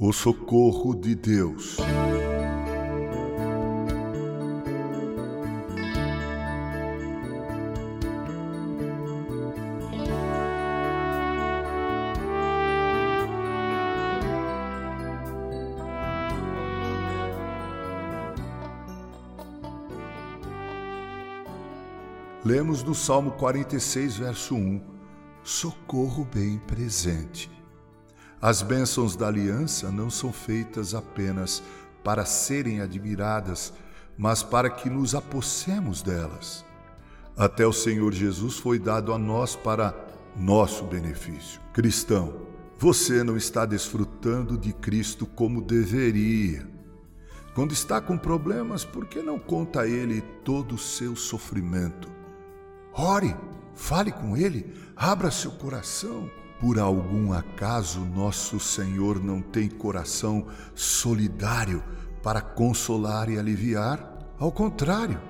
O 0.00 0.12
socorro 0.12 0.94
de 0.94 1.12
Deus. 1.16 1.76
Lemos 22.44 22.84
no 22.84 22.94
Salmo 22.94 23.32
46, 23.32 24.18
verso 24.18 24.54
1: 24.54 24.80
Socorro 25.42 26.24
bem 26.24 26.56
presente. 26.60 27.57
As 28.40 28.62
bênçãos 28.62 29.16
da 29.16 29.26
aliança 29.26 29.90
não 29.90 30.08
são 30.08 30.32
feitas 30.32 30.94
apenas 30.94 31.62
para 32.04 32.24
serem 32.24 32.80
admiradas, 32.80 33.72
mas 34.16 34.42
para 34.42 34.70
que 34.70 34.88
nos 34.88 35.14
apossemos 35.14 36.02
delas. 36.02 36.64
Até 37.36 37.66
o 37.66 37.72
Senhor 37.72 38.12
Jesus 38.12 38.56
foi 38.56 38.78
dado 38.78 39.12
a 39.12 39.18
nós 39.18 39.56
para 39.56 39.94
nosso 40.36 40.84
benefício. 40.84 41.60
Cristão, 41.72 42.46
você 42.78 43.24
não 43.24 43.36
está 43.36 43.66
desfrutando 43.66 44.56
de 44.56 44.72
Cristo 44.72 45.26
como 45.26 45.60
deveria. 45.60 46.68
Quando 47.54 47.72
está 47.72 48.00
com 48.00 48.16
problemas, 48.16 48.84
por 48.84 49.06
que 49.06 49.20
não 49.20 49.36
conta 49.36 49.80
a 49.80 49.88
Ele 49.88 50.20
todo 50.44 50.76
o 50.76 50.78
seu 50.78 51.16
sofrimento? 51.16 52.08
Ore, 52.92 53.34
fale 53.74 54.12
com 54.12 54.36
Ele, 54.36 54.72
abra 54.96 55.28
seu 55.28 55.50
coração. 55.50 56.30
Por 56.60 56.78
algum 56.78 57.32
acaso 57.32 58.00
nosso 58.00 58.58
Senhor 58.58 59.22
não 59.22 59.40
tem 59.40 59.68
coração 59.68 60.48
solidário 60.74 61.82
para 62.20 62.40
consolar 62.40 63.30
e 63.30 63.38
aliviar? 63.38 64.34
Ao 64.40 64.50
contrário, 64.50 65.20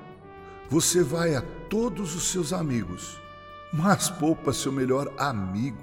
você 0.71 1.03
vai 1.03 1.35
a 1.35 1.43
todos 1.69 2.15
os 2.15 2.31
seus 2.31 2.53
amigos, 2.53 3.21
mas 3.71 4.09
poupa 4.09 4.55
seu 4.55 4.73
melhor 4.73 5.13
amigo. 5.19 5.83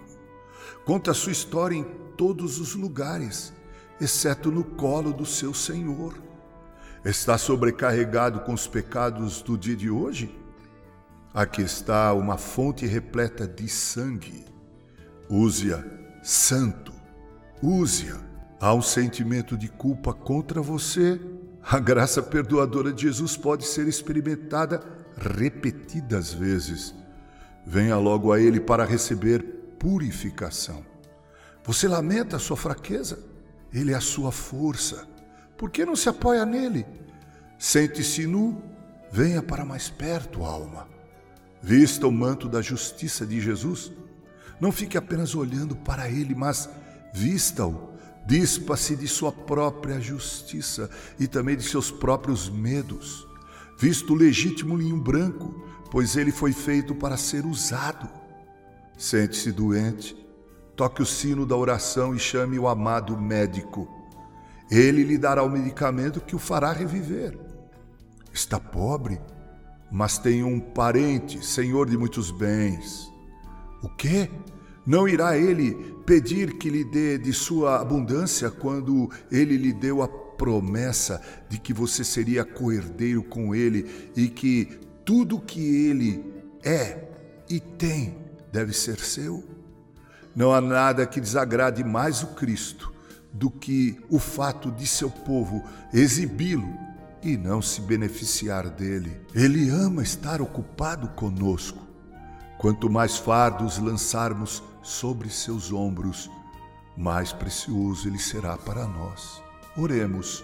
Conta 0.84 1.14
sua 1.14 1.32
história 1.32 1.76
em 1.76 1.84
todos 2.18 2.60
os 2.60 2.74
lugares, 2.74 3.54
exceto 4.02 4.52
no 4.52 4.64
colo 4.64 5.14
do 5.14 5.28
seu 5.28 5.54
Senhor. 5.54 6.16
Está 7.04 7.38
sobrecarregado 7.38 8.40
com 8.40 8.54
os 8.54 8.66
pecados 8.66 9.44
do 9.44 9.56
dia 9.56 9.76
de 9.76 9.92
hoje? 9.92 10.36
Aqui 11.32 11.62
está 11.62 12.14
uma 12.14 12.36
fonte 12.36 12.88
repleta 12.88 13.48
de 13.48 13.70
sangue. 13.70 14.55
Use-a, 15.30 15.84
santo. 16.22 16.94
Use-a. 17.62 18.20
Há 18.60 18.74
um 18.74 18.82
sentimento 18.82 19.58
de 19.58 19.68
culpa 19.68 20.14
contra 20.14 20.62
você? 20.62 21.20
A 21.64 21.80
graça 21.80 22.22
perdoadora 22.22 22.94
de 22.94 23.04
Jesus 23.04 23.36
pode 23.36 23.66
ser 23.66 23.88
experimentada 23.88 24.84
repetidas 25.18 26.32
vezes. 26.32 26.94
Venha 27.66 27.98
logo 27.98 28.32
a 28.32 28.40
Ele 28.40 28.60
para 28.60 28.86
receber 28.86 29.42
purificação. 29.80 30.86
Você 31.64 31.88
lamenta 31.88 32.36
a 32.36 32.40
sua 32.40 32.56
fraqueza? 32.56 33.18
Ele 33.74 33.92
é 33.92 33.96
a 33.96 34.02
sua 34.02 34.32
força. 34.32 35.08
Por 35.58 35.72
que 35.72 35.86
não 35.86 35.96
se 35.96 36.08
apoia 36.08 36.46
nele? 36.46 36.86
Sente-se 37.58 38.28
nu? 38.28 38.62
Venha 39.12 39.42
para 39.42 39.66
mais 39.66 39.90
perto, 39.90 40.44
alma. 40.44 40.88
Vista 41.62 42.08
o 42.08 42.12
manto 42.12 42.48
da 42.48 42.62
justiça 42.62 43.26
de 43.26 43.42
Jesus. 43.42 43.92
Não 44.60 44.72
fique 44.72 44.98
apenas 44.98 45.36
olhando 45.36 45.76
para 45.76 46.10
ele, 46.10 46.34
mas 46.36 46.70
vista-o. 47.14 47.94
Dispa-se 48.26 48.96
de 48.96 49.08
sua 49.08 49.32
própria 49.32 50.00
justiça 50.00 50.90
e 51.20 51.28
também 51.28 51.56
de 51.56 51.64
seus 51.64 51.92
próprios 51.92 52.50
medos. 52.50 53.28
Visto 53.78 54.14
o 54.14 54.16
legítimo 54.16 54.76
linho 54.76 54.98
branco, 54.98 55.64
pois 55.92 56.16
ele 56.16 56.32
foi 56.32 56.52
feito 56.52 56.96
para 56.96 57.18
ser 57.18 57.46
usado. 57.46 58.10
Sente-se 58.98 59.52
doente, 59.52 60.16
toque 60.76 61.04
o 61.04 61.06
sino 61.06 61.46
da 61.46 61.56
oração 61.56 62.16
e 62.16 62.20
chame 62.20 62.58
o 62.58 62.68
amado 62.68 63.16
médico. 63.16 63.88
Ele 64.72 65.04
lhe 65.04 65.18
dará 65.18 65.44
o 65.44 65.50
medicamento 65.50 66.20
que 66.20 66.36
o 66.36 66.40
fará 66.40 66.72
reviver. 66.72 67.38
Está 68.34 68.60
pobre? 68.60 69.22
mas 69.92 70.18
tem 70.18 70.44
um 70.44 70.60
parente, 70.60 71.46
senhor 71.46 71.90
de 71.90 71.98
muitos 71.98 72.32
bens. 72.32 73.10
O 73.86 73.90
quê? 73.90 74.32
Não 74.84 75.08
irá 75.08 75.38
ele 75.38 75.76
pedir 76.08 76.58
que 76.58 76.72
lhe 76.72 76.84
dê 76.84 77.20
de 77.20 77.32
sua 77.32 77.80
abundância 77.80 78.50
quando 78.50 79.12
ele 79.32 79.56
lhe 79.58 79.72
deu 79.72 80.02
a 80.02 80.08
promessa 80.08 81.22
de 81.48 81.60
que 81.60 81.72
você 81.72 82.04
seria 82.04 82.44
coerdeiro 82.44 83.22
com 83.22 83.54
ele 83.54 84.10
e 84.16 84.28
que 84.28 84.80
tudo 85.06 85.40
que 85.40 85.62
ele 85.88 86.34
é 86.64 86.98
e 87.48 87.60
tem 87.60 88.18
deve 88.52 88.74
ser 88.74 88.98
seu? 88.98 89.44
Não 90.36 90.52
há 90.52 90.60
nada 90.60 91.06
que 91.06 91.22
desagrade 91.22 91.84
mais 91.84 92.24
o 92.24 92.34
Cristo 92.34 92.92
do 93.32 93.52
que 93.52 94.00
o 94.10 94.18
fato 94.18 94.72
de 94.72 94.88
seu 94.88 95.12
povo 95.12 95.64
exibi-lo 95.94 96.76
e 97.22 97.38
não 97.38 97.62
se 97.62 97.82
beneficiar 97.82 98.68
dele. 98.68 99.22
Ele 99.36 99.70
ama 99.70 100.02
estar 100.02 100.42
ocupado 100.42 101.10
conosco. 101.10 101.85
Quanto 102.58 102.90
mais 102.90 103.18
fardos 103.18 103.78
lançarmos 103.78 104.64
sobre 104.82 105.30
seus 105.30 105.72
ombros, 105.72 106.30
mais 106.98 107.34
precioso 107.34 108.08
ele 108.08 108.20
será 108.20 108.58
para 108.58 108.88
nós. 108.88 109.42
Oremos, 109.78 110.44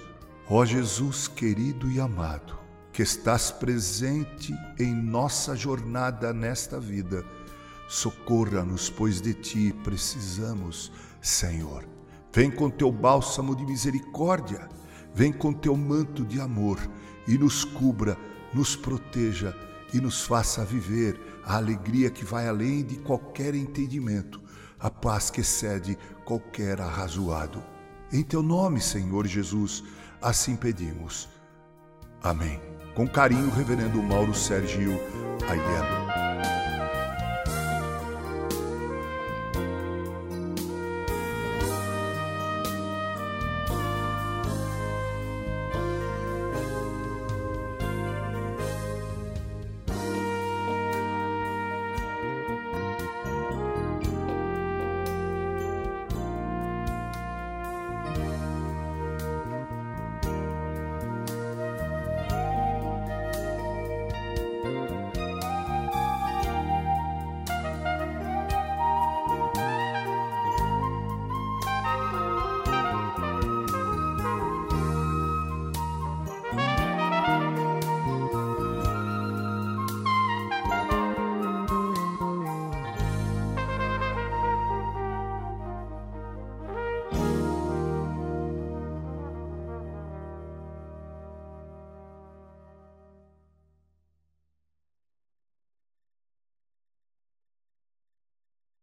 ó 0.50 0.66
Jesus 0.66 1.28
querido 1.28 1.90
e 1.90 2.00
amado, 2.00 2.58
que 2.92 3.02
estás 3.02 3.52
presente 3.52 4.54
em 4.78 4.94
nossa 4.94 5.56
jornada 5.56 6.34
nesta 6.34 6.80
vida. 6.80 7.26
Socorra-nos, 7.88 8.90
pois 8.90 9.22
de 9.22 9.34
ti 9.34 9.74
precisamos, 9.84 10.92
Senhor. 11.22 11.88
Vem 12.34 12.52
com 12.52 12.70
teu 12.70 12.92
bálsamo 12.92 13.56
de 13.56 13.66
misericórdia 13.66 14.70
Vem 15.14 15.32
com 15.32 15.52
teu 15.52 15.76
manto 15.76 16.24
de 16.24 16.40
amor 16.40 16.80
e 17.28 17.38
nos 17.38 17.66
cubra, 17.66 18.18
nos 18.54 18.76
proteja 18.76 19.56
e 19.94 20.00
nos 20.00 20.22
faça 20.22 20.64
viver 20.64 21.20
a 21.46 21.58
alegria 21.58 22.10
que 22.10 22.24
vai 22.24 22.48
além 22.48 22.84
de 22.84 22.98
qualquer 22.98 23.56
entendimento, 23.56 24.42
a 24.80 24.90
paz 24.90 25.30
que 25.30 25.42
excede 25.42 25.98
qualquer 26.26 26.80
arrazoado. 26.80 27.64
Em 28.12 28.24
teu 28.24 28.44
nome, 28.44 28.82
Senhor 28.82 29.28
Jesus, 29.28 29.84
assim 30.22 30.56
pedimos. 30.56 31.30
Amém. 32.22 32.60
Com 32.94 33.08
carinho, 33.08 33.50
Reverendo 33.50 34.02
Mauro 34.04 34.34
Sergio 34.34 35.00
Aiello. 35.48 36.01